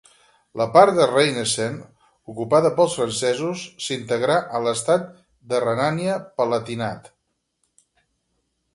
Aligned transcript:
La 0.59 0.65
part 0.77 0.93
de 0.99 1.05
Rheinhessen, 1.09 1.75
ocupada 2.33 2.71
pels 2.81 2.97
francesos, 3.01 3.67
s'integrà 3.89 4.41
a 4.61 4.65
l'estat 4.65 5.07
de 5.53 5.63
Renània-Palatinat. 5.69 7.17